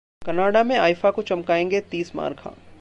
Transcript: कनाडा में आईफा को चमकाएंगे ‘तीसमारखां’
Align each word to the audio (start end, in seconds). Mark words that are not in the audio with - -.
कनाडा 0.25 0.63
में 0.63 0.75
आईफा 0.77 1.11
को 1.11 1.21
चमकाएंगे 1.21 1.81
‘तीसमारखां’ 1.91 2.53